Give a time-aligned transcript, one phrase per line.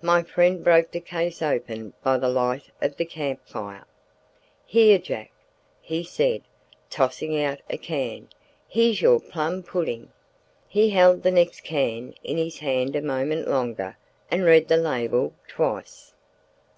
[0.00, 3.84] My friend broke the case open by the light of the camp fire.
[4.64, 5.30] "Here, Jack!"
[5.82, 6.40] he said,
[6.88, 8.28] tossing out a can,
[8.66, 10.10] "here's your plum pudding."
[10.68, 13.98] He held the next can in his hand a moment longer
[14.30, 16.14] and read the label twice.